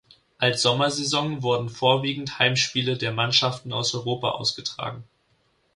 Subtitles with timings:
[0.39, 5.03] Als Sommersaison wurden vorwiegend Heimspiele der Mannschaften aus Europa ausgetragen.